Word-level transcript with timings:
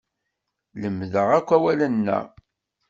Lemdeɣ 0.81 1.27
akk 1.37 1.49
awalen-a. 1.55 2.19